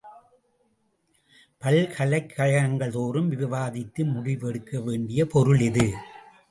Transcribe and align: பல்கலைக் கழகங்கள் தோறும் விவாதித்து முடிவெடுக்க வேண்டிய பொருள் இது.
பல்கலைக் 1.61 2.33
கழகங்கள் 2.35 2.91
தோறும் 2.91 3.31
விவாதித்து 3.31 4.03
முடிவெடுக்க 4.03 4.83
வேண்டிய 4.83 5.25
பொருள் 5.25 5.59
இது. 5.59 5.93